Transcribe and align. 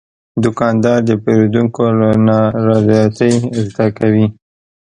دوکاندار 0.43 0.99
د 1.09 1.11
پیرودونکو 1.23 1.83
له 1.99 2.09
نارضایتۍ 2.27 3.33
زده 3.67 3.87
کوي. 3.97 4.25